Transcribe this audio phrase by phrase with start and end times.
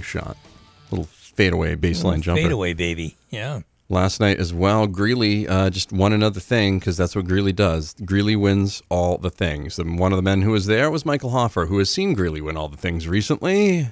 [0.00, 0.36] winning shot.
[0.90, 2.42] Little fadeaway baseline jumper.
[2.42, 3.16] Fadeaway, baby.
[3.30, 3.60] Yeah.
[3.88, 7.94] Last night as well, Greeley uh, just won another thing because that's what Greeley does.
[8.04, 9.78] Greeley wins all the things.
[9.78, 12.40] And one of the men who was there was Michael Hoffer, who has seen Greeley
[12.40, 13.88] win all the things recently.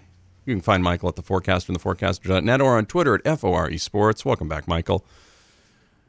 [0.46, 3.76] You can find Michael at the Forecaster and the Forecaster.net or on Twitter at FORE
[3.76, 4.24] Sports.
[4.24, 5.04] Welcome back, Michael.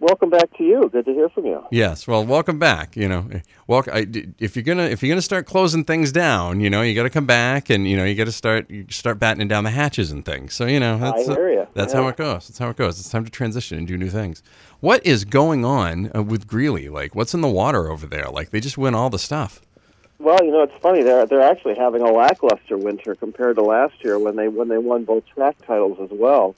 [0.01, 0.87] Welcome back to you.
[0.89, 1.61] Good to hear from you.
[1.71, 2.95] Yes, well, welcome back.
[2.95, 3.27] You know,
[3.67, 4.07] well, I,
[4.39, 7.09] if you're gonna if you're gonna start closing things down, you know, you got to
[7.09, 10.11] come back and you know you got to start you start battening down the hatches
[10.13, 10.53] and things.
[10.53, 11.67] So you know, that's, I hear you.
[11.73, 12.01] that's Yeah.
[12.01, 12.47] how it goes.
[12.47, 12.97] That's how it goes.
[12.97, 14.41] It's time to transition and do new things.
[14.79, 16.87] What is going on uh, with Greeley?
[16.87, 18.29] Like, what's in the water over there?
[18.29, 19.61] Like, they just win all the stuff.
[20.19, 21.03] Well, you know, it's funny.
[21.03, 24.77] They're they're actually having a lackluster winter compared to last year when they when they
[24.77, 26.55] won both track titles as well.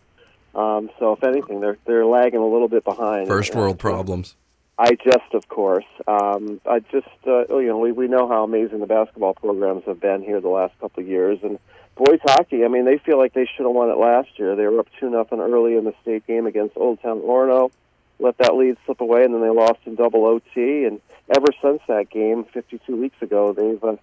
[0.53, 3.27] Um, so, if anything, they're they're lagging a little bit behind.
[3.27, 4.35] First world problems.
[4.77, 5.85] I just, of course.
[6.07, 9.99] Um, I just, uh, you know, we, we know how amazing the basketball programs have
[9.99, 11.59] been here the last couple of years, and
[11.95, 12.65] boys hockey.
[12.65, 14.55] I mean, they feel like they should have won it last year.
[14.55, 17.71] They were up two nothing early in the state game against Old Town Orono,
[18.17, 20.85] let that lead slip away, and then they lost in double OT.
[20.85, 20.99] And
[21.29, 23.97] ever since that game, 52 weeks ago, they've uh,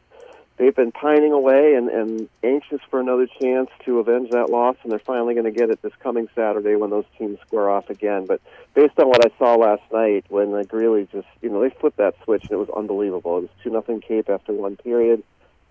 [0.59, 4.93] they've been pining away and, and anxious for another chance to avenge that loss, and
[4.93, 8.27] they're finally going to get it this coming Saturday when those teams square off again.
[8.27, 8.41] But
[8.75, 11.99] based on what I saw last night, when uh, Greeley just, you know, they flipped
[11.99, 13.39] that switch and it was unbelievable.
[13.39, 15.23] It was two nothing Cape after one period,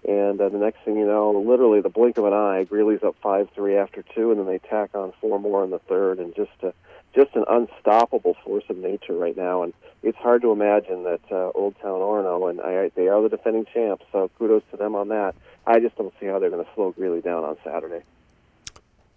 [0.07, 3.15] and uh, the next thing you know, literally the blink of an eye, Greeley's up
[3.21, 6.33] five three after two, and then they tack on four more in the third, and
[6.35, 6.71] just uh,
[7.17, 9.63] just an unstoppable force of nature right now.
[9.63, 9.73] And
[10.03, 13.65] it's hard to imagine that uh, Old Town Orono, and I, they are the defending
[13.73, 15.33] champs, so kudos to them on that.
[15.65, 18.03] I just don't see how they're going to slow Greeley down on Saturday.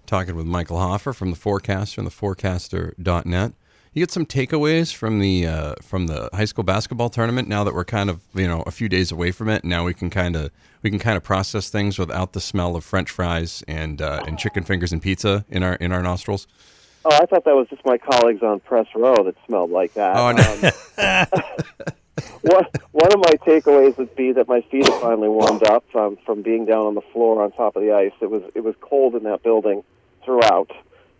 [0.07, 3.53] Talking with Michael Hoffer from the Forecaster and the Forecaster.net.
[3.93, 7.49] You get some takeaways from the uh, from the high school basketball tournament.
[7.49, 9.95] Now that we're kind of you know a few days away from it, now we
[9.95, 13.65] can kind of we can kind of process things without the smell of French fries
[13.67, 16.47] and uh, and chicken fingers and pizza in our in our nostrils.
[17.05, 20.17] Oh, I thought that was just my colleagues on press row that smelled like that.
[20.17, 20.71] Oh, no.
[20.99, 21.43] Um,
[22.43, 26.19] one, one of my takeaways would be that my feet have finally warmed up um,
[26.27, 28.13] from being down on the floor on top of the ice.
[28.21, 29.83] It was it was cold in that building
[30.25, 30.71] throughout.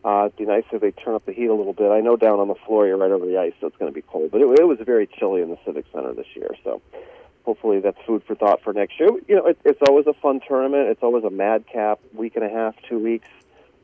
[0.05, 1.91] Uh, it'd be nice if they turn up the heat a little bit.
[1.91, 3.95] I know down on the floor you're right over the ice, so it's going to
[3.95, 4.31] be cold.
[4.31, 6.81] But it, it was very chilly in the Civic Center this year, so
[7.45, 9.11] hopefully that's food for thought for next year.
[9.29, 10.89] You know, it, it's always a fun tournament.
[10.89, 13.29] It's always a madcap week and a half, two weeks.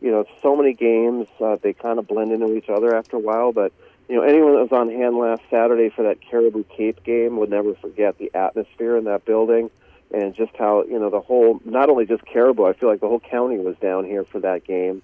[0.01, 1.27] You know, so many games.
[1.41, 3.73] Uh, they kind of blend into each other after a while, but
[4.09, 7.51] you know, anyone that was on hand last Saturday for that Caribou Cape game would
[7.51, 9.71] never forget the atmosphere in that building
[10.13, 13.09] and just how, you know, the whole, not only just Caribou, I feel like the
[13.09, 15.03] whole county was down here for that game.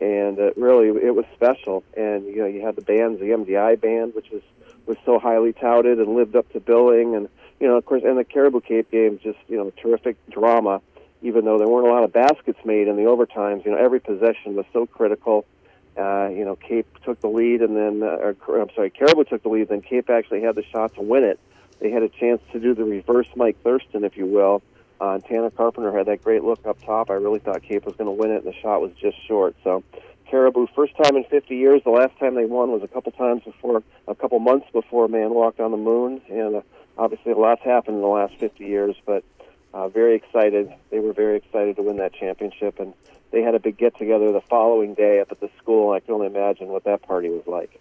[0.00, 1.84] And uh, really, it was special.
[1.96, 4.42] And, you know, you had the bands, the MDI band, which was,
[4.86, 7.14] was so highly touted and lived up to billing.
[7.14, 7.28] And,
[7.60, 10.80] you know, of course, and the Caribou Cape game, just, you know, terrific drama,
[11.22, 13.64] even though there weren't a lot of baskets made in the overtimes.
[13.64, 15.46] You know, every possession was so critical.
[15.96, 19.42] Uh, you know, Cape took the lead, and then, uh, or, I'm sorry, Caribou took
[19.42, 19.68] the lead.
[19.68, 21.38] Then Cape actually had the shot to win it.
[21.80, 24.62] They had a chance to do the reverse Mike Thurston, if you will.
[25.00, 27.10] Uh, and Tanner Carpenter had that great look up top.
[27.10, 29.56] I really thought Cape was going to win it, and the shot was just short.
[29.64, 29.82] So,
[30.30, 31.82] Caribou, first time in 50 years.
[31.84, 35.30] The last time they won was a couple times before, a couple months before man
[35.30, 36.60] walked on the moon, and uh,
[36.96, 38.94] obviously a lot's happened in the last 50 years.
[39.04, 39.24] But
[39.72, 40.72] uh, very excited.
[40.90, 42.94] They were very excited to win that championship, and
[43.30, 45.92] they had a big get together the following day up at the school.
[45.92, 47.80] I can only imagine what that party was like.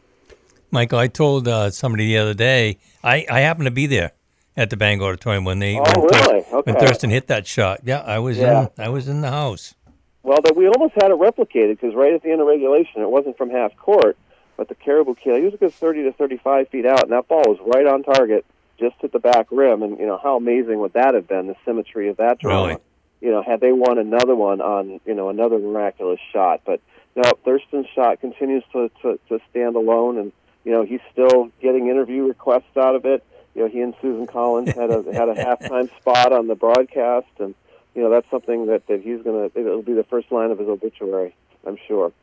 [0.72, 4.12] Michael, I told uh, somebody the other day, I, I happened to be there
[4.56, 6.42] at the Bang Auditorium when they Oh, when, really?
[6.44, 6.86] when Okay.
[6.86, 7.82] Thurston hit that shot.
[7.84, 8.68] Yeah, I was Yeah.
[8.78, 9.74] in I was in the house.
[10.22, 13.10] Well, that we almost had it replicated because right at the end of regulation, it
[13.10, 14.16] wasn't from half court,
[14.58, 17.28] but the Caribou kid, he was a good 30 to 35 feet out, and that
[17.28, 18.46] ball was right on target,
[18.80, 19.84] just at the back rim.
[19.84, 21.48] And you know how amazing would that have been?
[21.48, 22.68] The symmetry of that drama.
[22.68, 22.78] Really?
[23.22, 26.82] You know, had they won another one on you know another miraculous shot, but
[27.16, 30.32] no, Thurston's shot continues to, to to stand alone, and
[30.64, 33.24] you know he's still getting interview requests out of it.
[33.56, 37.28] You know, he and Susan Collins had a had a halftime spot on the broadcast,
[37.40, 37.56] and
[37.94, 40.70] you know that's something that that he's gonna it'll be the first line of his
[40.70, 41.36] obituary,
[41.66, 42.14] I'm sure.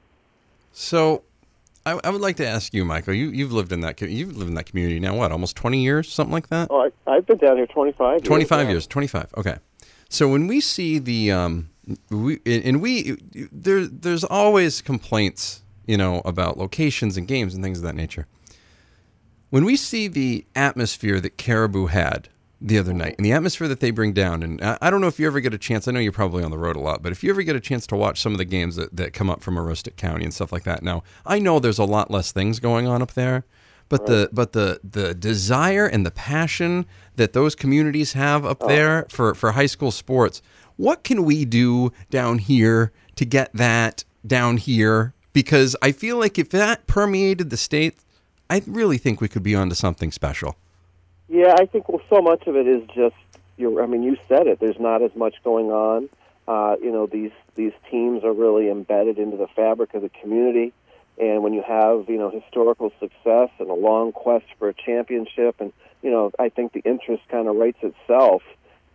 [0.73, 1.23] So,
[1.87, 3.15] I, I would like to ask you, Michael.
[3.15, 5.17] You you've lived in that you've lived in that community now.
[5.17, 6.69] What, almost twenty years, something like that?
[6.71, 8.23] Oh, I, I've been down here 25 years.
[8.23, 8.71] 25 now.
[8.71, 9.57] years 25 okay
[10.09, 11.71] so when we see the um
[12.11, 13.17] we and we
[13.53, 18.27] there there's always complaints you know about locations and games and things of that nature
[19.51, 22.29] when we see the atmosphere that caribou had
[22.67, 25.19] the other night and the atmosphere that they bring down and I, don't know if
[25.19, 27.13] you ever get a chance i know you're probably on the road a lot but
[27.13, 29.31] if you ever get a chance to watch some of the games that, that come
[29.31, 32.33] up from aroostook county and stuff like that now i know there's a lot less
[32.33, 33.45] things going on up there
[33.89, 38.69] but the but the the desire and the passion that those communities have up oh.
[38.69, 40.43] there for for high school sports
[40.77, 45.15] what can we do down here to get that down here?
[45.33, 47.99] Because I feel like if that permeated the state,
[48.49, 50.57] I really think we could be onto something special.
[51.29, 53.17] Yeah, I think well, so much of it is just.
[53.57, 54.61] you I mean, you said it.
[54.61, 56.09] There's not as much going on.
[56.47, 60.73] Uh, you know, these these teams are really embedded into the fabric of the community.
[61.19, 65.57] And when you have you know historical success and a long quest for a championship,
[65.61, 68.43] and you know, I think the interest kind of writes itself.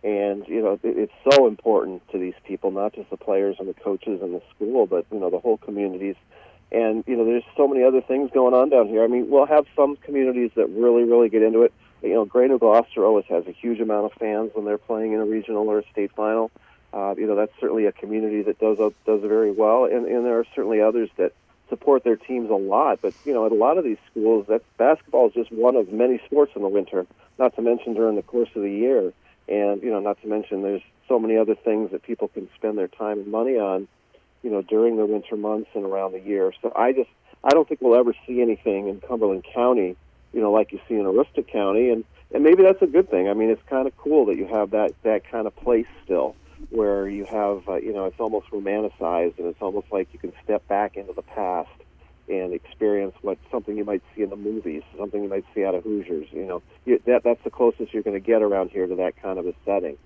[0.04, 3.68] And you know, it, it's so important to these people, not just the players and
[3.68, 6.16] the coaches and the school, but you know, the whole communities.
[6.70, 9.04] And you know, there's so many other things going on down here.
[9.04, 11.72] I mean, we'll have some communities that really, really get into it.
[12.02, 15.20] You know, Gray-New Gloucester always has a huge amount of fans when they're playing in
[15.20, 16.50] a regional or a state final.
[16.92, 20.26] Uh, you know, that's certainly a community that does uh, does very well, and, and
[20.26, 21.32] there are certainly others that
[21.68, 23.00] support their teams a lot.
[23.00, 25.90] But you know, at a lot of these schools, that basketball is just one of
[25.90, 27.06] many sports in the winter.
[27.38, 29.12] Not to mention during the course of the year,
[29.48, 32.76] and you know, not to mention there's so many other things that people can spend
[32.76, 33.88] their time and money on.
[34.42, 36.52] You know, during the winter months and around the year.
[36.60, 37.08] So I just
[37.44, 39.96] I don't think we'll ever see anything in Cumberland County.
[40.32, 43.28] You know, like you see in Aroostook County, and and maybe that's a good thing.
[43.28, 46.34] I mean, it's kind of cool that you have that that kind of place still
[46.70, 50.32] where you have, uh, you know, it's almost romanticized and it's almost like you can
[50.44, 51.70] step back into the past
[52.28, 55.74] and experience what something you might see in the movies, something you might see out
[55.74, 56.28] of Hoosiers.
[56.30, 59.20] You know, you, that that's the closest you're going to get around here to that
[59.20, 59.98] kind of a setting,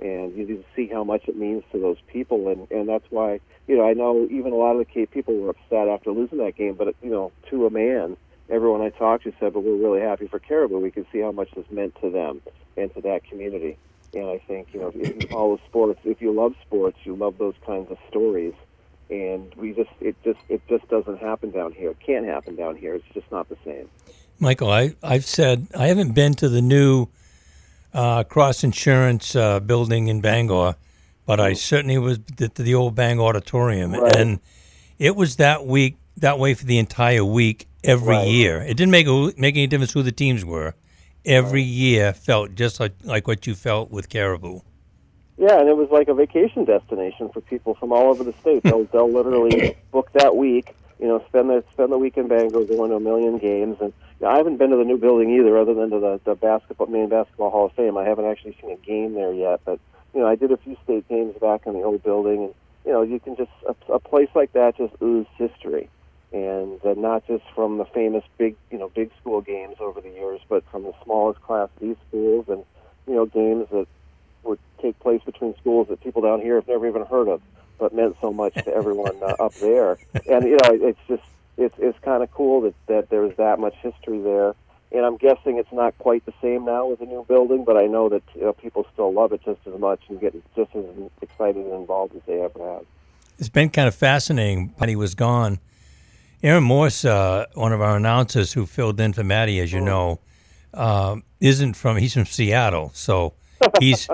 [0.00, 3.40] and you just see how much it means to those people, and and that's why
[3.66, 6.38] you know I know even a lot of the Cape people were upset after losing
[6.38, 8.16] that game, but you know, to a man,
[8.48, 10.78] everyone I talked to said, but we're really happy for Caribou.
[10.78, 12.40] We can see how much this meant to them
[12.76, 13.76] and to that community.
[14.14, 17.38] And I think you know, if you follow sports, if you love sports, you love
[17.38, 18.54] those kinds of stories.
[19.10, 21.90] And we just it just it just doesn't happen down here.
[21.90, 22.94] It can't happen down here.
[22.94, 23.88] It's just not the same.
[24.38, 27.08] Michael, I I've said I haven't been to the new
[27.92, 30.76] uh, Cross Insurance uh, building in Bangor,
[31.26, 34.16] but I certainly was to the old Bangor Auditorium, Right.
[34.16, 34.40] and
[34.98, 38.26] it was that week that way for the entire week every Right.
[38.28, 38.60] year.
[38.62, 40.74] It didn't make a, make any difference who the teams were.
[41.24, 44.60] Every year felt just like like what you felt with Caribou.
[45.38, 48.62] Yeah, and it was like a vacation destination for people from all over the state.
[48.62, 50.74] They'll they'll literally book that week.
[51.00, 53.78] You know, spend the spend the week in Bangor, going to a million games.
[53.80, 56.20] And you know, I haven't been to the new building either, other than to the
[56.24, 57.96] the basketball Maine basketball Hall of Fame.
[57.96, 59.80] I haven't actually seen a game there yet, but
[60.14, 62.54] you know, I did a few state games back in the old building, and
[62.86, 65.88] you know, you can just a, a place like that just ooze history,
[66.98, 70.64] not just from the famous big you know big school games over the years, but
[70.70, 72.64] from the smallest Class D schools and
[73.06, 73.86] you know games that
[74.42, 77.40] would take place between schools that people down here have never even heard of,
[77.78, 79.98] but meant so much to everyone uh, up there.
[80.30, 81.22] And you know, it, it's just
[81.56, 84.54] it's it's kind of cool that that there's that much history there.
[84.92, 87.86] And I'm guessing it's not quite the same now with the new building, but I
[87.86, 90.84] know that you know, people still love it just as much and get just as
[91.20, 92.86] excited and involved as they ever have.
[93.38, 94.72] It's been kind of fascinating.
[94.86, 95.58] He was gone,
[96.44, 100.20] Aaron Morse, uh, one of our announcers who filled in for Maddie, as you know,
[100.74, 101.96] um, isn't from.
[101.96, 103.32] He's from Seattle, so
[103.80, 104.06] he's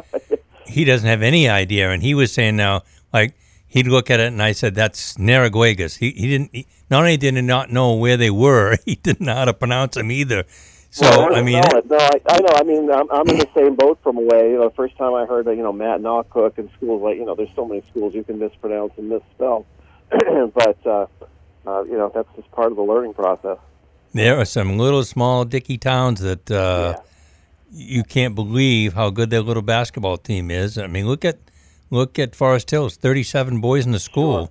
[0.65, 1.91] he doesn't have any idea.
[1.91, 2.83] And he was saying now,
[3.13, 3.35] like
[3.67, 6.51] he'd look at it, and I said, "That's Narraguagus." He he didn't.
[6.53, 9.53] He, not only did he not know where they were, he didn't know how to
[9.53, 10.45] pronounce them either.
[10.91, 12.53] So Well, I mean, no, I, I know.
[12.55, 14.53] I mean, I'm, I'm in the same boat from away.
[14.53, 17.25] You know, the first time I heard that, you know, Mattanawcook and schools like, you
[17.25, 19.67] know, there's so many schools you can mispronounce and misspell,
[20.11, 21.07] but uh,
[21.67, 23.59] uh, you know, that's just part of the learning process.
[24.13, 27.03] there are some little small dicky towns that uh, Yeah.
[27.73, 30.77] you can't believe how good their little basketball team is.
[30.79, 31.39] I mean, look at
[31.91, 34.51] look at Forest Hills, thirty-seven boys in the school.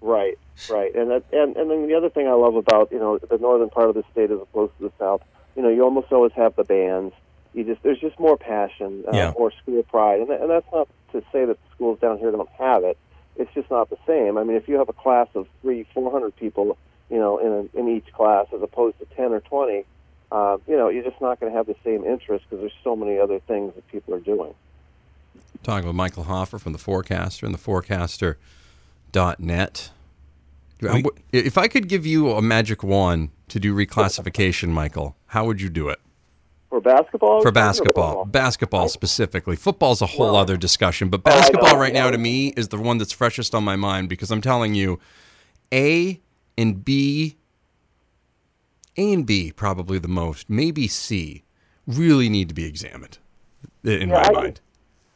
[0.00, 0.38] Right,
[0.70, 3.38] right, and that, and and then the other thing I love about you know the
[3.38, 5.22] northern part of the state as opposed to the south,
[5.56, 7.14] you know, you almost always have the bands.
[7.54, 9.32] You just there's just more passion, uh, Yeah.
[9.38, 12.30] more school pride, and, that, and that's not to say that the schools down here
[12.30, 12.98] don't have it.
[13.38, 14.36] It's just not the same.
[14.36, 16.76] I mean, if you have a class of three, four hundred people,
[17.10, 19.84] you know, in a, in each class as opposed to ten or twenty,
[20.32, 22.96] uh, you know, you're just not going to have the same interest because there's so
[22.96, 24.52] many other things that people are doing.
[25.62, 29.90] Talking with Michael Hoffer from the Forecaster and the Forecaster.net.
[30.80, 35.60] We- If I could give you a magic wand to do reclassification, Michael, how would
[35.60, 35.98] you do it?
[36.70, 39.56] For basketball, For or basketball, basketball specifically.
[39.56, 42.98] Football's a whole other discussion, but Oh, basketball right now to me is the one
[42.98, 44.98] that's freshest on my mind because I'm telling you,
[45.72, 46.20] A
[46.58, 47.36] and B,
[48.98, 51.44] A and B probably the most, maybe C,
[51.86, 53.16] really need to be examined
[53.82, 54.60] in Yeah, my I- mind.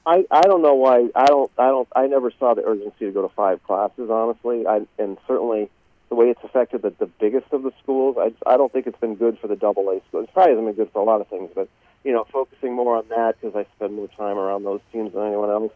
[0.05, 3.13] I, I don't know why I don't I don't I never saw the urgency to
[3.13, 4.67] go to five classes honestly.
[4.67, 5.71] I and certainly
[6.13, 9.01] the way it's affected the, the biggest of the schools I I don't think it's
[9.01, 11.23] been good for the double A schools it probably hasn't been good for a lot
[11.23, 11.71] of things but
[12.05, 15.27] you know focusing more on that because I spend more time around those teams than
[15.27, 15.73] anyone else.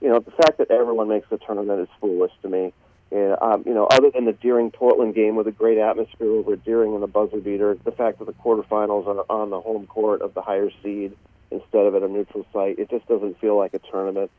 [0.00, 2.72] You know the fact that everyone makes the tournament is foolish to me.
[3.10, 6.54] And um, you know, other than the Deering Portland game with a great atmosphere over
[6.54, 10.22] Deering and the buzzer beater, the fact that the quarterfinals are on the home court
[10.22, 11.16] of the higher seed
[11.50, 14.30] instead of at a neutral site, it just doesn't feel like a tournament.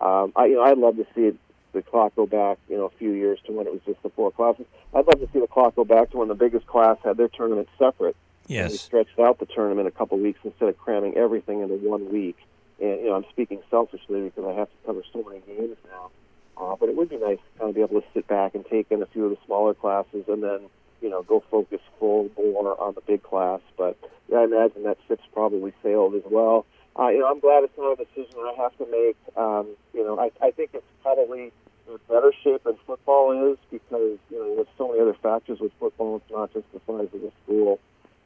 [0.00, 1.36] Um, I, you know, I'd love to see it,
[1.72, 4.10] the clock go back, you know, a few years to when it was just the
[4.10, 4.66] four classes.
[4.94, 7.28] I'd love to see the clock go back to when the biggest class had their
[7.28, 8.16] tournament separate.
[8.48, 8.80] And we Yes.
[8.82, 12.36] stretched out the tournament a couple weeks instead of cramming everything into one week.
[12.80, 16.10] And you know, I'm speaking selfishly because I have to cover so many games now.
[16.56, 18.66] Uh, but it would be nice to kind of be able to sit back and
[18.66, 20.68] take in a few of the smaller classes, and then
[21.00, 23.60] you know go focus full bore on the big class.
[23.78, 23.96] But
[24.28, 26.66] yeah, I imagine that ship's probably sailed as well.
[27.00, 29.16] Uh, you know, I'm glad it's not a decision I have to make.
[29.34, 31.50] Um, you know, I, I think it's probably
[31.88, 35.72] in better shape than football is because you know there's so many other factors with
[35.80, 36.16] football.
[36.16, 37.80] It's not just the size of the school.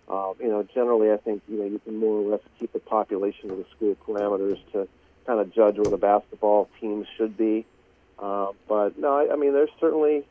[0.08, 2.80] Um, you know, generally, I think you know you can more or less keep the
[2.80, 4.88] population of the school parameters to
[5.24, 7.64] kind of judge where the basketball teams should be.
[8.18, 10.26] Uh, but no, I, I mean, there's certainly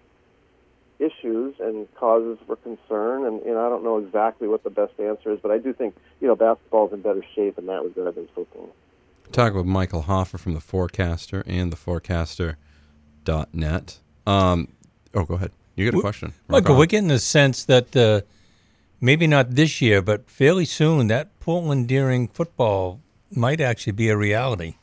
[1.00, 4.94] issues and causes for concern, and you know, I don't know exactly what the best
[5.00, 8.16] answer is, but I do think you know basketball's in better shape in that regard
[8.16, 8.70] than football.
[9.32, 14.00] Talk with Michael Hoffer from the Forecaster and the Forecaster.net.
[14.28, 14.68] Um,
[15.14, 15.52] oh, go ahead.
[15.76, 16.80] You got a question, Rock Michael, on.
[16.80, 18.22] we're getting the sense that uh,
[19.02, 23.00] maybe not this year, but fairly soon, that Portland Deering football
[23.32, 24.76] might actually be a reality.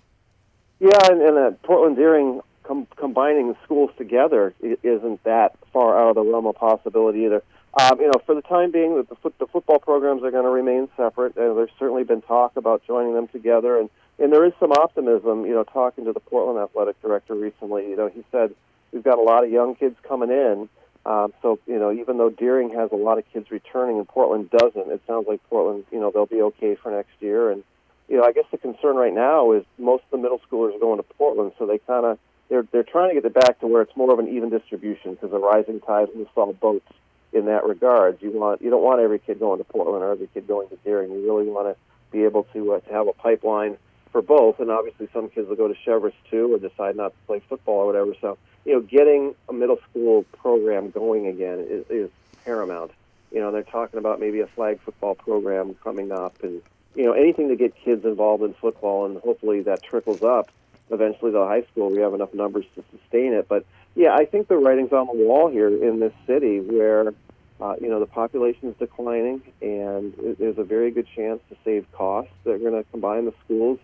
[0.81, 2.41] Yeah, and, and uh, Portland Deering
[2.71, 7.43] com- combining schools together isn't that far out of the realm of possibility either.
[7.81, 10.45] Um, you know, for the time being, the, the, foot, the football programs are going
[10.45, 11.37] to remain separate.
[11.37, 15.47] Uh, there's certainly been talk about joining them together, and and there is some optimism.
[15.47, 18.55] You know, talking to the Portland athletic director recently, you know, he said
[18.93, 20.69] we've got a lot of young kids coming in.
[21.07, 24.51] Um, so you know, even though Deering has a lot of kids returning and Portland
[24.51, 27.51] doesn't, it sounds like Portland, you know, they'll be okay for next year.
[27.51, 27.63] And
[28.09, 30.81] you know, I guess the concern right now is most of the middle schoolers are
[30.81, 32.19] going to Portland, so they kind of
[32.51, 35.15] they're they're trying to get it back to where it's more of an even distribution
[35.15, 36.93] because the rising tide lifts all boats
[37.33, 38.19] in that regard.
[38.21, 40.77] You want you don't want every kid going to Portland or every kid going to
[40.85, 41.11] Deering.
[41.13, 41.77] You really want to
[42.11, 43.79] be able to uh, to have a pipeline
[44.11, 47.27] for both, and obviously some kids will go to Cheverus too or decide not to
[47.27, 48.15] play football or whatever.
[48.21, 52.11] So you know, getting a middle school program going again is, is
[52.45, 52.91] paramount.
[53.31, 56.61] You know, they're talking about maybe a flag football program coming up, and
[56.97, 60.51] you know, anything to get kids involved in football, and hopefully that trickles up
[60.91, 61.91] eventually to high school.
[61.91, 65.25] We have enough numbers to sustain it, but yeah, I think the writing's on the
[65.25, 67.13] wall here in this city where.
[67.63, 71.85] Uh, you know, the population is declining, and there's a very good chance to save
[71.93, 72.33] costs.
[72.43, 73.79] They're going to combine the schools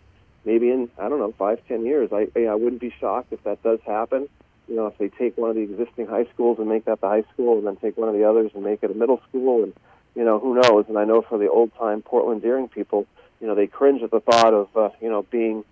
[0.47, 2.11] maybe in I don't know five ten years.
[2.13, 4.29] I I wouldn't be shocked if that does happen.
[4.69, 7.09] You know, if they take one of the existing high schools and make that the
[7.09, 9.65] high school, and then take one of the others and make it a middle school,
[9.65, 9.75] and
[10.15, 10.87] you know who knows.
[10.89, 13.07] And I know for the old time Portland Deering people,
[13.41, 15.65] you know they cringe at the thought of uh, you know being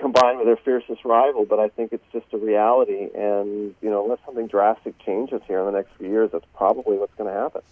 [0.00, 1.44] combined with their fiercest rival.
[1.44, 5.60] But I think it's just a reality, and you know unless something drastic changes here
[5.60, 7.62] in the next few years, that's probably what's going to happen.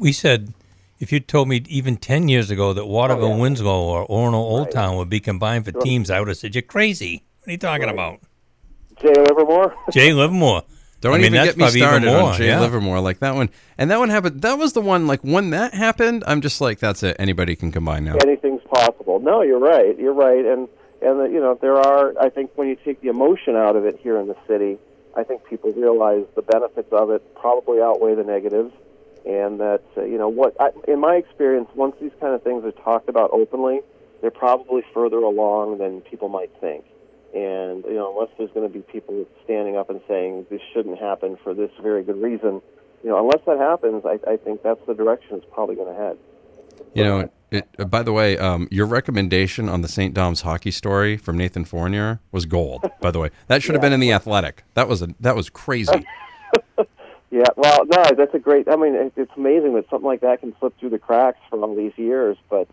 [0.00, 0.52] We- said
[1.00, 3.42] if you told me even 10 years ago that Waterville Oh, yeah.
[3.42, 4.72] Winslow or Orono Old Right.
[4.72, 5.80] Town would be combined for Sure.
[5.82, 7.22] teams, I would have said, You're crazy.
[7.40, 7.92] What are you talking Right.
[7.92, 8.20] about?
[9.00, 9.74] Jay Livermore.
[9.92, 10.62] Jay Livermore.
[11.00, 12.60] Don't I mean, even get me started more, on Jay yeah.
[12.60, 13.50] Livermore like that one.
[13.76, 14.42] And that one happened.
[14.42, 15.06] That was the one.
[15.06, 17.16] Like when that happened, I'm just like, that's it.
[17.20, 18.16] Anybody can combine now.
[18.22, 19.20] anything's possible.
[19.20, 19.96] No, you're right.
[19.98, 20.68] You're right, and
[21.00, 22.14] and the, you know there are.
[22.20, 24.78] I think when you take the emotion out of it here in the city,
[25.16, 28.72] I think people realize the benefits of it probably outweigh the negatives,
[29.24, 32.64] and that uh, you know what I, in my experience, once these kind of things
[32.64, 33.80] are talked about openly,
[34.20, 36.84] they're probably further along than people might think.
[37.34, 40.98] And you know, unless there's going to be people standing up and saying this shouldn't
[40.98, 42.62] happen for this very good reason,
[43.04, 46.00] you know, unless that happens, I, I think that's the direction it's probably going to
[46.00, 46.16] head.
[46.94, 50.14] You know, it, uh, by the way, um, your recommendation on the St.
[50.14, 52.90] Dom's hockey story from Nathan Fournier was gold.
[53.00, 54.64] By the way, that should have been in the Athletic.
[54.74, 56.06] That was a that was crazy.
[57.30, 58.68] Yeah, well, no, that's a great.
[58.68, 61.60] I mean, it- it's amazing that something like that can slip through the cracks for
[61.62, 62.38] all these years.
[62.48, 62.68] But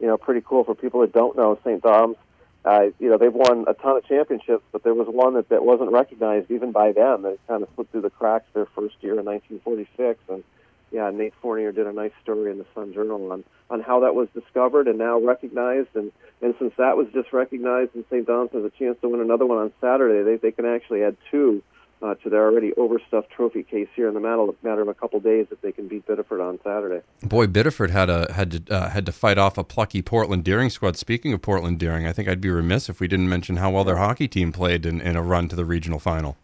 [0.00, 1.80] you know, pretty cool for people that don't know St.
[1.80, 2.16] Dom's.
[2.64, 5.64] Uh, you know, they've won a ton of championships, but there was one that, that
[5.64, 7.22] wasn't recognized even by them.
[7.22, 10.20] That kind of slipped through the cracks their first year in 1946.
[10.28, 10.44] And
[10.92, 14.16] yeah, Nate Fournier did a nice story in the Sun Journal on on how that
[14.16, 15.88] was discovered and now recognized.
[15.94, 16.12] And
[16.42, 18.26] and since that was just recognized, and St.
[18.26, 21.16] Dom's has a chance to win another one on Saturday, they they can actually add
[21.30, 21.62] two
[22.02, 25.20] uh, to their already overstuffed trophy case here in the matter, matter of a couple
[25.20, 27.04] days if they can beat Biddeford on Saturday.
[27.22, 30.70] Boy, Biddeford had a had to uh, had to fight off a plucky Portland Deering
[30.70, 30.96] squad.
[30.96, 33.84] Speaking of Portland Deering, I think I'd be remiss if we didn't mention how well
[33.84, 36.36] their hockey team played in, in a run to the regional final.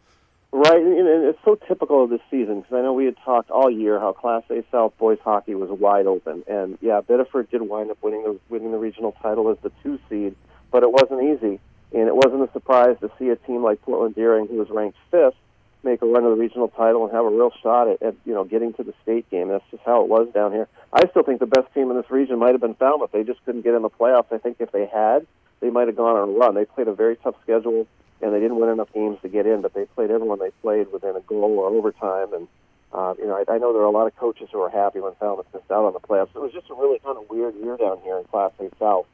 [0.52, 3.50] Right, and and it's so typical of this season because I know we had talked
[3.50, 7.62] all year how Class A South boys hockey was wide open, and yeah, Biddeford did
[7.62, 10.34] wind up winning the winning the regional title as the two seed,
[10.70, 11.60] but it wasn't easy,
[11.92, 14.96] and it wasn't a surprise to see a team like Portland Deering, who was ranked
[15.10, 15.34] fifth,
[15.83, 18.35] make a run to the regional title and have a real shot at, at you
[18.35, 19.49] know getting to the state game.
[19.49, 20.68] That's just how it was down here.
[20.92, 23.12] I still think the best team in this region might have been Falmouth.
[23.12, 24.33] They just couldn't get in the playoffs.
[24.33, 25.26] I think if they had,
[25.61, 26.54] they might have gone on a run.
[26.54, 27.87] They played a very tough schedule
[28.23, 30.90] and they didn't win enough games to get in, but they played everyone they played
[30.92, 32.33] within a goal or overtime.
[32.33, 32.49] And
[32.92, 35.00] uh, you know, I, I know there are a lot of coaches who are happy
[35.00, 36.35] when Falmouth missed out on the playoffs.
[36.35, 39.06] It was just a really kind of weird year down here in Class A South.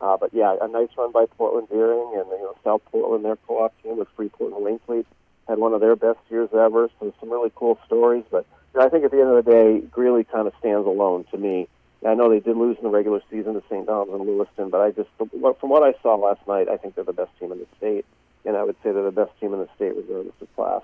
[0.00, 3.36] Uh, but yeah, a nice run by Portland Deering and you know South Portland, their
[3.36, 5.04] co-op team with Freeport and Linkley
[5.50, 6.88] had one of their best years ever.
[7.00, 8.24] So some really cool stories.
[8.30, 10.86] But you know, I think at the end of the day, Greeley kind of stands
[10.86, 11.68] alone to me.
[12.06, 13.86] I know they did lose in the regular season to St.
[13.86, 17.04] Dom's and Lewiston, but I just, from what I saw last night, I think they're
[17.04, 18.06] the best team in the state,
[18.46, 20.80] and I would say they're the best team in the state regardless of class.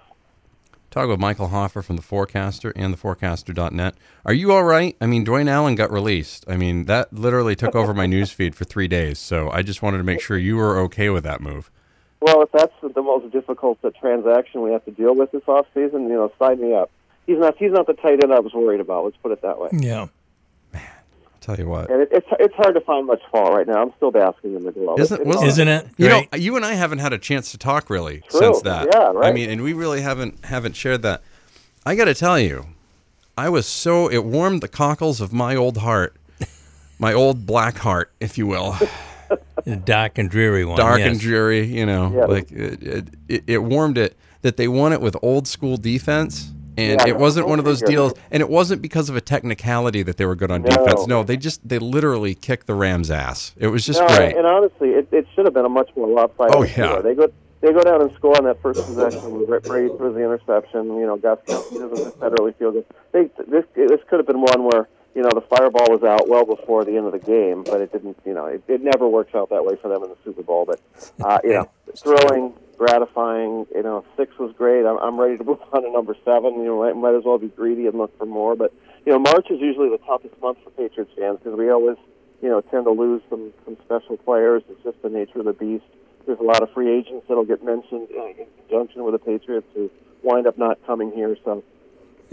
[0.91, 3.95] Talk with Michael Hoffer from the Forecaster and the Forecaster.net.
[4.27, 4.95] Are you all right?
[5.01, 6.45] I mean, Dwayne Allen got released.
[6.49, 9.19] I mean, that literally took over my news feed for three days.
[9.19, 11.71] So I just wanted to make sure you were okay with that move.
[12.21, 16.05] Well, if that's the most difficult transaction we have to deal with this off season,
[16.05, 16.91] you know, sign me up.
[17.27, 17.57] He's not.
[17.59, 19.05] He's not the tight end I was worried about.
[19.05, 19.69] Let's put it that way.
[19.73, 20.07] Yeah.
[20.73, 23.67] Man, I'll tell you what, and it, it's it's hard to find much fault right
[23.67, 23.83] now.
[23.83, 24.97] I'm still basking in the glow.
[24.97, 25.87] Isn't, it's isn't it?
[25.97, 26.33] You Great.
[26.33, 28.41] know, you and I haven't had a chance to talk really True.
[28.41, 28.89] since that.
[28.93, 29.29] Yeah, right.
[29.29, 31.23] I mean, and we really haven't haven't shared that.
[31.85, 32.67] I got to tell you,
[33.37, 36.17] I was so it warmed the cockles of my old heart,
[36.99, 38.77] my old black heart, if you will,
[39.65, 40.77] The dark and dreary one.
[40.77, 41.09] dark yes.
[41.13, 41.65] and dreary.
[41.67, 42.25] You know, Yeah.
[42.27, 46.53] like it, it, it warmed it that they won it with old school defense.
[46.79, 48.23] And Yeah, it wasn't one of those deals, good.
[48.33, 50.69] and it wasn't because of a technicality that they were good on No.
[50.69, 51.07] defense.
[51.07, 53.55] No, they just they literally kicked the Rams' ass.
[53.57, 54.37] It was just no, great.
[54.37, 56.55] And honestly, it, it should have been a much more lopsided.
[56.55, 56.85] Oh, score.
[56.85, 57.01] yeah.
[57.01, 57.29] They go
[57.63, 59.47] they go down and score on that first possession.
[59.49, 60.85] with Brady throws the interception.
[60.99, 61.39] You know, Gus
[61.71, 62.85] he doesn't federally feel good.
[63.13, 64.87] They this this could have been one where
[65.17, 67.91] you know the fireball was out well before the end of the game, but it
[67.91, 68.19] didn't.
[68.25, 70.65] You know, it, it never works out that way for them in the Super Bowl.
[70.65, 70.81] But
[71.25, 73.67] uh, you know, thrilling, gratifying.
[73.75, 74.87] You know, six was great.
[74.87, 76.55] I'm, I'm ready to move on to number seven.
[76.61, 78.55] You know, might, might as well be greedy and look for more.
[78.55, 78.73] But
[79.05, 81.97] you know, March is usually the toughest month for Patriots fans because we always
[82.43, 84.63] you know, tend to lose some, some special players.
[84.69, 85.85] It's just the nature of the beast.
[86.27, 89.67] There's a lot of free agents that'll get mentioned uh, in conjunction with the Patriots
[89.75, 89.91] who
[90.23, 91.37] wind up not coming here.
[91.45, 91.63] So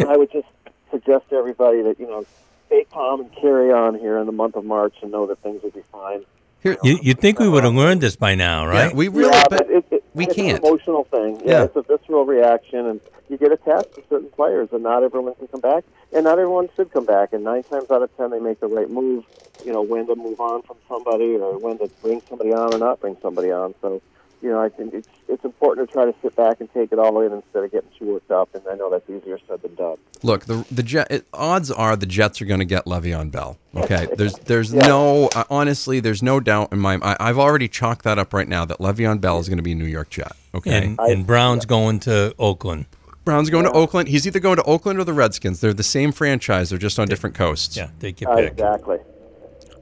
[0.07, 0.47] I would just
[0.91, 2.25] suggest to everybody that, you know,
[2.73, 5.61] stay calm and carry on here in the month of March and know that things
[5.63, 6.23] will be fine.
[6.61, 8.89] Here, You you think we would have learned this by now, right?
[8.89, 10.57] yeah, we really, yeah, but it, it, we it's can't.
[10.57, 11.41] It's an emotional thing.
[11.41, 11.63] Yeah, Yeah.
[11.65, 15.47] it's a visceral reaction, and you get attached to certain players, and not everyone can
[15.49, 15.83] come back,
[16.13, 17.33] and not everyone should come back.
[17.33, 19.25] And nine times out of ten, they make the right move.
[19.65, 22.77] You know, when to move on from somebody, or when to bring somebody on, or
[22.77, 23.75] not bring somebody on.
[23.81, 24.01] So,
[24.43, 26.99] you know, I think it's it's important to try to sit back and take it
[26.99, 28.53] all in instead of getting too worked up.
[28.53, 29.97] And I know that's easier said than done.
[30.21, 31.07] Look, the the jet.
[31.09, 33.57] It, odds are the Jets are going to get Le'Veon Bell.
[33.75, 34.85] Okay, there's there's Yeah.
[34.87, 36.99] no uh, honestly, there's no doubt in my.
[37.01, 39.71] I, I've already chalked that up right now that Le'Veon Bell is going to be
[39.71, 40.33] a New York Jet.
[40.53, 42.85] Okay, And and Brown's going to Oakland.
[43.25, 44.09] Brown's going to Oakland.
[44.09, 45.61] He's either going to Oakland or the Redskins.
[45.61, 46.69] They're the same franchise.
[46.69, 47.77] They're just on different coasts.
[47.77, 48.51] Yeah, take your Uh, pick.
[48.51, 48.97] exactly.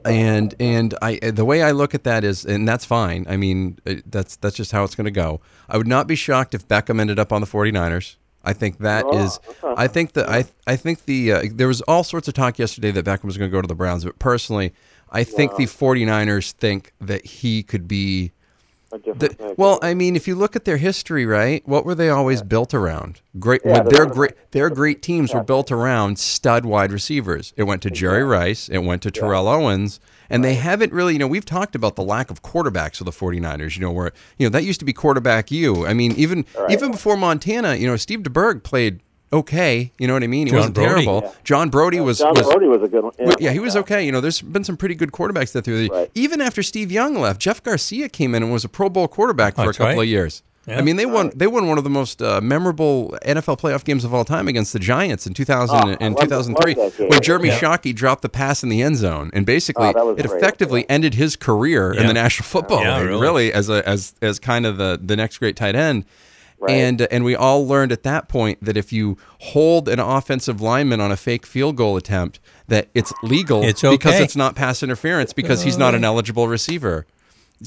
[0.04, 3.26] And and I the way I look at that is, and that's fine.
[3.28, 5.40] I mean, that's that's just how it's going to go.
[5.68, 8.16] I would not be shocked if Beckham ended up on the 49ers.
[8.44, 9.38] I think that Oh, is.
[9.64, 12.90] I think that I I think the uh, there was all sorts of talk yesterday
[12.90, 14.72] that Beckham was going to go to the Browns, but personally,
[15.10, 18.32] I think the 49ers think that he could be.
[18.92, 21.66] A different The, well, I mean, if you look at their history, right?
[21.66, 23.22] What were they always built around?
[23.38, 23.62] Great.
[23.64, 27.54] Yeah, their great their great teams were built around stud wide receivers.
[27.56, 28.68] It went to Jerry Rice.
[28.68, 29.98] It went to Terrell Owens.
[30.28, 33.12] And they haven't really, you know, we've talked about the lack of quarterbacks of the
[33.12, 35.86] 49ers, you know, where, you know, that used to be quarterback you.
[35.86, 39.00] I mean, even even before Montana, you know, Steve DeBerg played
[39.32, 39.92] okay.
[39.98, 40.46] You know what I mean?
[40.46, 40.88] He John wasn't Brodie.
[41.04, 41.20] terrible.
[41.24, 41.32] Yeah.
[41.44, 43.12] John Brodie was, John was Brodie was a good one.
[43.18, 44.04] well, yeah, he was okay.
[44.04, 46.10] You know, there's been some pretty good quarterbacks that through the Right.
[46.14, 49.54] even after Steve Young left, Jeff Garcia came in and was a Pro Bowl quarterback
[49.56, 49.98] for a couple right.
[49.98, 50.42] of years.
[50.66, 50.78] Yeah.
[50.78, 54.04] I mean, they won they won one of the most uh, memorable NFL playoff games
[54.04, 57.48] of all time against the Giants in 2000 Oh, and love- 2003 love when Jeremy
[57.48, 57.58] Yeah.
[57.58, 60.38] Shockey dropped the pass in the end zone and basically Oh, it great.
[60.40, 63.52] effectively ended his career in the National Football Yeah, League, really.
[63.52, 66.04] as a as as kind of the the next great tight end.
[66.62, 66.74] Right.
[66.74, 71.00] And and we all learned at that point that if you hold an offensive lineman
[71.00, 75.32] on a fake field goal attempt, that it's legal It's because it's not pass interference
[75.32, 76.04] because he's not an mm-hmm.
[76.04, 77.04] eligible receiver.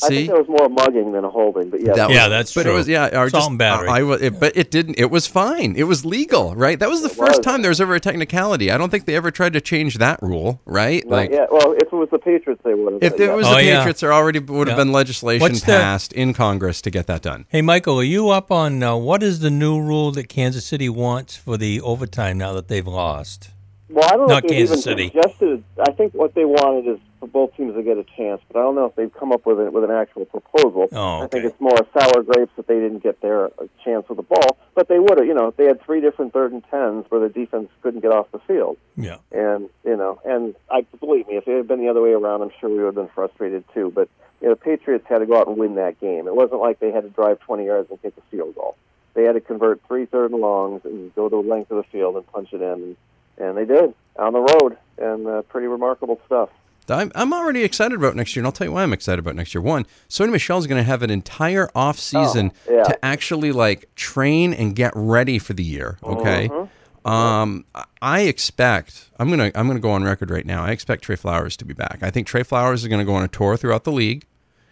[0.04, 2.54] I think there was more mugging than a holding, but yeah, That Yeah, was- that's
[2.54, 2.72] but true.
[2.74, 3.88] it was yeah, or Assault just, and battery.
[3.90, 5.00] I, I it, but it didn't.
[5.00, 5.76] It was fine.
[5.78, 6.78] It was legal, right?
[6.80, 7.46] That was the first was.
[7.46, 8.72] time there was ever a technicality.
[8.72, 11.08] I don't think they ever tried to change that rule, right?
[11.08, 11.52] Not yet.
[11.52, 13.04] Well, if it was the Patriots, they would have.
[13.04, 13.36] if but it yeah.
[13.36, 13.78] was Oh, the yeah.
[13.80, 14.84] Patriots, there already would have Yeah.
[14.84, 17.46] been legislation What's the- passed in Congress to get that done.
[17.50, 20.90] Hey, Michael, are you up on uh, what is the new rule that Kansas City
[20.90, 23.50] wants for the overtime now that they've lost?
[23.90, 25.12] Well, I don't know if they've Kansas even City.
[25.14, 25.64] suggested.
[25.80, 28.62] I think what they wanted is for both teams to get a chance, but I
[28.64, 30.88] don't know if they've come up with it with an actual proposal.
[30.94, 34.18] Oh, I think it's more sour grapes that they didn't get their uh, chance with
[34.18, 35.28] the ball, but they would have.
[35.28, 38.32] You know, they had three different third and tens where the defense couldn't get off
[38.32, 39.18] the field, Yeah.
[39.32, 42.42] and you know, and I believe me, if it had been the other way around,
[42.42, 43.92] I'm sure we would have been frustrated too.
[43.94, 44.08] But
[44.42, 46.28] you know, the Patriots had to go out and win that game.
[46.28, 48.78] It wasn't like they had to drive 20 yards and kick a field goal.
[49.14, 51.84] They had to convert three third and longs and go to the length of the
[51.84, 52.96] field and punch it in, and,
[53.38, 56.50] and they did on the road, and uh, pretty remarkable stuff.
[56.88, 59.36] I'm, I'm already excited about next year, and I'll tell you why I'm excited about
[59.36, 59.62] next year.
[59.62, 62.84] One, Sony Michel's going to have an entire off season Oh, yeah.
[62.84, 65.98] to actually like train and get ready for the year.
[66.04, 66.48] Okay.
[66.48, 67.08] Mm-hmm.
[67.08, 67.66] Um,
[68.02, 70.64] I expect I'm gonna I'm gonna go on record right now.
[70.64, 72.00] I expect Trey Flowers to be back.
[72.02, 74.26] I think Trey Flowers is going to go on a tour throughout the league,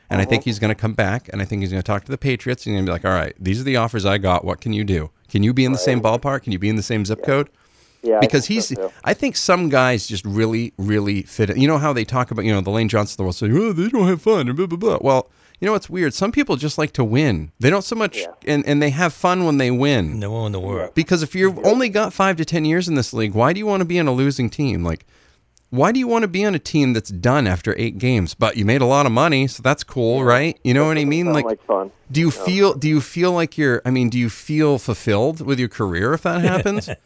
[0.10, 0.30] and I Mm-hmm.
[0.32, 2.17] think he's going to come back, and I think he's going to talk to the
[2.17, 4.43] Patriots, and he's going to be like, "All right, these are the offers I got.
[4.45, 5.12] What can you do?
[5.30, 6.43] Can you be in the same ballpark?
[6.43, 7.49] Can you be in the same zip code?"
[8.04, 8.92] Yeah, because think he's so.
[9.04, 11.58] I think some guys just really really fit it.
[11.58, 13.50] You know how they talk about, you know, the Lane Johnson of the world say,
[13.52, 14.98] "Oh, they don't have fun," and blah blah blah.
[15.02, 16.13] Well, you know what's weird?
[16.13, 17.52] Some people just like to win.
[17.60, 18.28] They don't so much Yeah.
[18.46, 20.20] and and they have fun when they win.
[20.20, 20.92] No one in the world.
[20.94, 23.66] Because if you've only got 5 to 10 years in this league, why do you
[23.66, 24.84] want to be on a losing team?
[24.84, 25.06] Like
[25.70, 28.36] why do you want to be on a team that's done after 8 games?
[28.36, 30.60] But you made a lot of money, so that's cool, right?
[30.63, 31.26] You know what I mean?
[31.26, 31.89] Sound Like, like fun.
[32.12, 35.60] do you feel do you feel like you're I mean, do you feel fulfilled with
[35.60, 36.89] your career if that happens?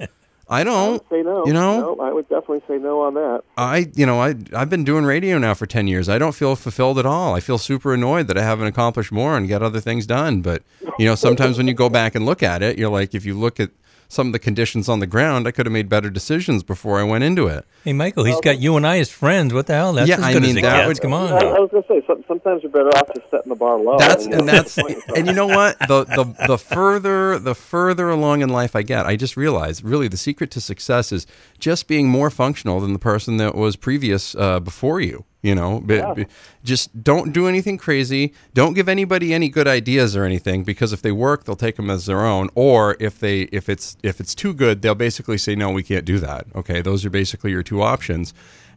[0.50, 1.04] I don't.
[1.10, 1.46] Say no.
[1.46, 1.80] You know?
[1.96, 3.44] no, I would definitely say no on that.
[3.58, 6.08] I, you know, I, I've been doing radio now for 10 years.
[6.08, 7.36] I don't feel fulfilled at all.
[7.36, 10.42] I feel super annoyed that I haven't accomplished more and get other things done.
[10.42, 10.64] But,
[10.98, 13.38] you know, sometimes when you go back and look at it, you're like, if you
[13.38, 13.72] look at
[14.10, 17.04] some of the conditions on the ground, I could have made better decisions before I
[17.04, 17.66] went into it.
[17.84, 19.54] Hey, Michael, he's got you and I as friends.
[19.54, 19.94] What the hell?
[19.94, 21.32] That's Yeah, as I good mean, as it that would- Come on.
[21.34, 21.38] I.
[21.38, 23.98] I was going to say sometimes you're better off just setting the bar low.
[23.98, 24.78] That's and, and that's
[25.16, 29.06] and you know what the, the the further the further along in life I get,
[29.06, 31.28] I just realize really the secret to success is
[31.60, 35.26] just being more functional than the person that was previous uh, before you.
[35.48, 36.14] You know, B- Yeah.
[36.14, 36.26] b-
[36.64, 38.34] just don't do anything crazy.
[38.54, 41.90] Don't give anybody any good ideas or anything because if they work, they'll take them
[41.90, 42.50] as their own.
[42.54, 46.06] Or if they if it's if it's too good, they'll basically say no, we can't
[46.06, 46.46] do that.
[46.54, 48.34] Okay, those are basically your two options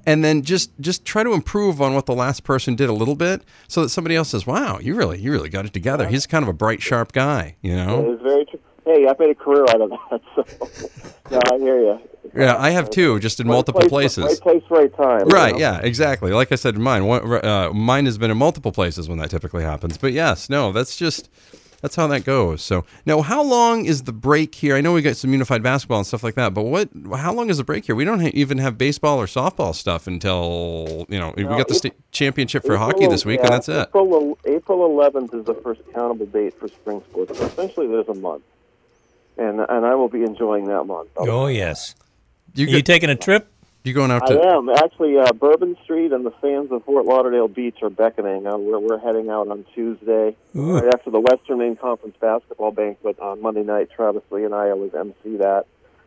[0.06, 3.14] and then just just try to improve on what the last person did a little
[3.14, 6.26] bit so that somebody else says wow you really you really got it together he's
[6.26, 8.58] kind of a bright sharp guy you know is very true.
[8.90, 10.20] Hey, I made a career out of that.
[10.34, 12.00] So, yeah, I hear you.
[12.34, 15.28] yeah i have too just in Right multiple place, places Right place, right time.
[15.28, 15.60] you right know?
[15.60, 19.30] yeah exactly like i said mine uh, mine has been in multiple places when that
[19.30, 21.30] typically happens but yes no that's just
[21.82, 25.02] that's how that goes so now how long is the break here i know we
[25.02, 27.84] got some unified basketball and stuff like that but what how long is the break
[27.86, 31.68] here we don't ha- even have baseball or softball stuff until you know we got
[31.68, 35.44] the state championship for hockey this week and yeah, that's it April, April 11th is
[35.46, 37.38] the first countable date for spring sports.
[37.38, 38.42] So essentially, there's a month,
[39.40, 41.10] and and I will be enjoying that month.
[41.16, 41.94] Oh, yes.
[42.54, 43.48] You, Are you go- taking a trip?
[43.82, 44.38] you going out to?
[44.38, 48.46] I am actually uh, Bourbon Street and the fans of Fort Lauderdale Beach are beckoning.
[48.46, 50.74] Uh, we're we're heading out on Tuesday, Ooh.
[50.74, 53.88] right after the Western Maine Conference basketball banquet on Monday night.
[53.94, 55.64] Travis Lee and I always MC that.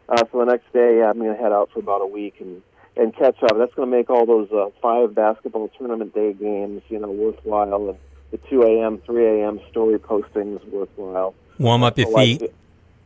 [0.08, 2.62] Uh, so the next day, I'm going to head out for about a week and
[2.96, 3.58] and catch up.
[3.58, 7.90] That's going to make all those uh, five basketball tournament day games, you know, worthwhile,
[7.90, 7.98] and
[8.30, 9.60] the 2 a.m., 3 a.m.
[9.72, 11.34] story postings worthwhile.
[11.58, 12.54] Warm up your I like feet.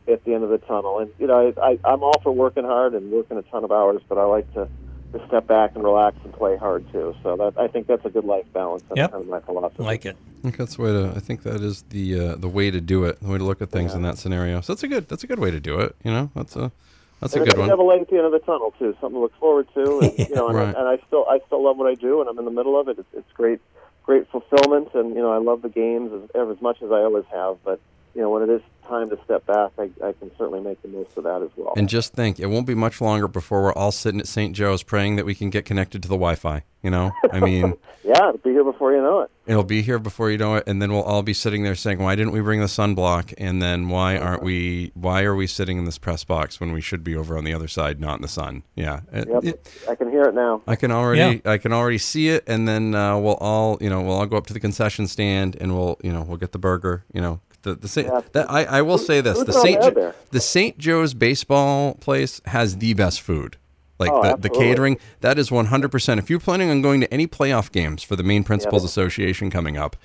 [0.08, 0.98] It at the end of the tunnel.
[0.98, 3.70] And you know, I, I, I'm all for working hard and working a ton of
[3.72, 4.68] hours, but I like to,
[5.12, 7.14] to step back and relax and play hard too.
[7.22, 8.82] So that I think that's a good life balance.
[8.88, 9.10] That's Yep.
[9.12, 9.82] kind of my philosophy.
[9.82, 10.16] Like it.
[10.38, 11.12] I think that's the way to.
[11.16, 13.20] I think that is the uh, the way to do it.
[13.20, 14.60] The way to look at things in that scenario.
[14.60, 15.08] So that's a good.
[15.08, 15.96] That's a good way to do it.
[16.04, 16.70] You know, that's a
[17.20, 17.68] that's a good one.
[17.68, 20.00] have a light at the end of the tunnel too, something to look forward to.
[20.04, 20.68] And, you know, and, Right.
[20.76, 22.86] and I still I still love what I do, and I'm in the middle of
[22.88, 23.00] it.
[23.00, 23.58] It's, it's great,
[24.04, 27.24] great fulfillment, and you know, I love the games as, as much as I always
[27.32, 27.56] have.
[27.64, 27.80] But
[28.14, 30.88] you know, when it is time to step back, I, I can certainly make the
[30.88, 31.74] most of that as well.
[31.76, 34.54] And just think, it won't be much longer before we're all sitting at St.
[34.56, 36.62] Joe's praying that we can get connected to the Wi-Fi.
[36.80, 37.74] You know, I mean,
[38.04, 39.30] yeah, it'll be here before you know it.
[39.48, 41.98] it'll be here before you know it, and then we'll all be sitting there saying,
[41.98, 44.92] "Why didn't we bring the sunblock?" And then why aren't we?
[44.94, 47.52] Why are we sitting in this press box when we should be over on the
[47.52, 48.62] other side, not in the sun?
[48.76, 50.62] Yeah, It- Yep, it- I can hear it now.
[50.68, 54.00] I can already I can already see it, and then uh, we'll all you know
[54.00, 56.58] we'll all go up to the concession stand and we'll you know we'll get the
[56.60, 57.04] burger.
[57.12, 58.20] You know the the Saint, Yeah.
[58.32, 62.40] that I, I will say this who's the Saint Jo- the Saint Joe's baseball place
[62.46, 63.56] has the best food.
[63.98, 66.18] Like Oh, the, the catering, that is 100%.
[66.18, 68.86] If you're planning on going to any playoff games for the Maine Principals Yeah.
[68.86, 69.96] Association coming up,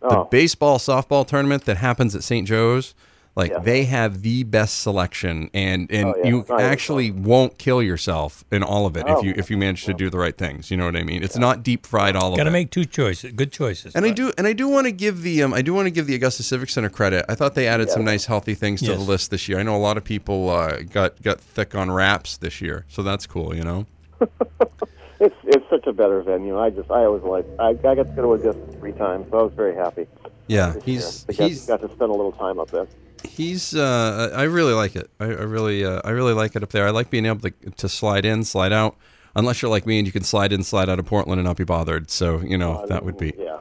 [0.00, 0.24] the Oh.
[0.30, 2.48] baseball softball tournament that happens at St.
[2.48, 2.94] Joe's,
[3.34, 3.60] Like Yeah.
[3.60, 6.26] they have the best selection, and and Oh, yeah.
[6.28, 9.22] you Not even actually won't kill yourself in all of it if Oh.
[9.22, 10.70] you if you manage to do the right things.
[10.70, 11.22] You know what I mean?
[11.22, 12.52] It's not deep fried all of Got to it.
[12.52, 13.94] make two choices, good choices.
[13.94, 15.90] and I do and I do want to give the um, I do want to
[15.90, 17.24] give the Augusta Civic Center credit.
[17.28, 18.98] I thought they added some nice healthy things to Yes.
[18.98, 19.58] the list this year.
[19.58, 23.02] I know a lot of people uh, got got thick on wraps this year, so
[23.02, 23.54] that's cool.
[23.56, 23.86] You know.
[25.20, 26.58] It's it's such a better venue.
[26.58, 29.38] I just I always like I, I got to go to Augusta three times, so
[29.38, 30.08] I was very happy.
[30.46, 32.86] Yeah, he's got, he's got to spend a little time up there.
[33.24, 35.08] he's uh, I really like it.
[35.20, 36.86] I, I really uh, I really like it up there.
[36.86, 38.96] I like being able to to slide in, slide out.
[39.34, 41.56] Unless you're like me and you can slide in, slide out of Portland and not
[41.56, 42.10] be bothered.
[42.10, 43.58] So you know that would be Yeah.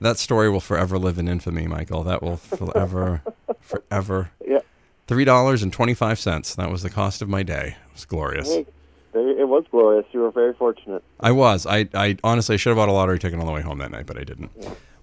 [0.00, 2.02] that story will forever live in infamy, Michael.
[2.02, 3.22] That will forever,
[3.60, 4.30] forever.
[4.46, 4.58] Yeah.
[5.06, 6.54] Three dollars and twenty five cents.
[6.56, 7.76] That was the cost of my day.
[7.88, 8.48] It was glorious.
[8.52, 8.66] Hey,
[9.14, 10.04] it was glorious.
[10.12, 11.02] You were very fortunate.
[11.20, 11.66] I was.
[11.66, 13.92] I, I honestly I should have bought a lottery ticket on the way home that
[13.92, 14.50] night, but I didn't.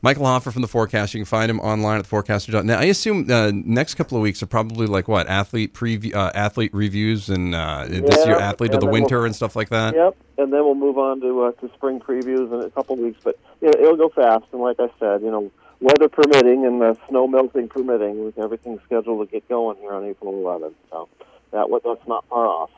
[0.03, 1.13] Michael Hoffer from the Forecast.
[1.13, 2.79] You can find him online at theforecaster.net.
[2.79, 6.73] I assume uh, next couple of weeks are probably like what athlete preview, uh, athlete
[6.73, 9.93] reviews, and uh, this Yeah, year athlete of the winter we'll- and stuff like that.
[9.93, 10.17] Yep.
[10.39, 13.19] And then we'll move on to uh, to spring previews in a couple of weeks.
[13.23, 14.45] But yeah, it'll go fast.
[14.51, 18.79] And like I said, you know, weather permitting and the snow melting permitting, with everything
[18.85, 20.73] scheduled to get going here on April 11th.
[20.89, 21.09] So
[21.51, 22.71] that wa- that's not far off.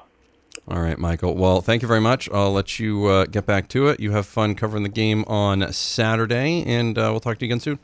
[0.67, 1.35] All right, Michael.
[1.35, 2.29] Well, thank you very much.
[2.31, 3.99] I'll let you uh, get back to it.
[3.99, 7.59] You have fun covering the game on Saturday, and uh, we'll talk to you again
[7.59, 7.79] soon.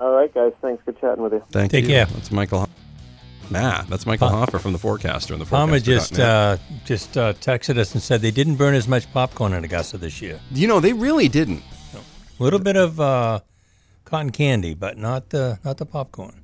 [0.00, 0.52] All right, guys.
[0.62, 0.82] Thanks.
[0.84, 1.42] for chatting with you.
[1.50, 1.90] Thank Take you.
[1.90, 2.06] care.
[2.06, 2.60] That's Michael.
[2.60, 2.68] Ho-
[3.48, 7.78] Nah, that's Michael Hoffer from the Forecaster and the Palmer just uh, just uh, texted
[7.78, 10.40] us and said they didn't burn as much popcorn in Augusta this year.
[10.50, 11.62] you know, they really didn't.
[11.94, 13.38] A little bit of uh,
[14.04, 16.42] cotton candy, but not the not the popcorn.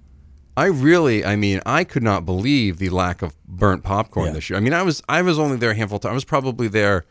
[0.57, 4.33] I really, I mean, I could not believe the lack of burnt popcorn Yeah.
[4.35, 4.57] this year.
[4.59, 6.11] I mean, I was, I was only there a handful of times.
[6.11, 7.05] I was probably there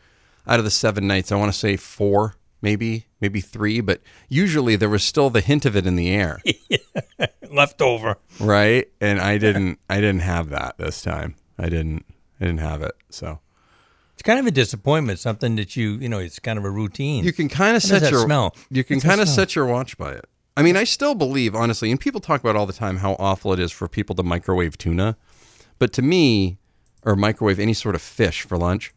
[0.46, 1.32] out of the seven nights.
[1.32, 5.64] I want to say four, maybe, maybe three, but usually there was still the hint
[5.64, 6.40] of it in the air,
[7.50, 8.16] Leftover.
[8.40, 8.88] right?
[9.00, 11.34] And I didn't, I didn't have that this time.
[11.58, 12.04] I didn't,
[12.40, 12.94] I didn't have it.
[13.10, 13.40] So
[14.14, 15.18] It's kind of a disappointment.
[15.18, 17.24] Something that you you know it's kind of a routine.
[17.24, 18.54] you can kind of What set your smell?
[18.70, 20.24] You can kind of set your watch by it.
[20.56, 23.52] I mean, I still believe, honestly, and people talk about all the time how awful
[23.52, 25.16] it is for people to microwave tuna,
[25.78, 26.58] but to me,
[27.04, 28.92] or microwave any sort of fish for lunch.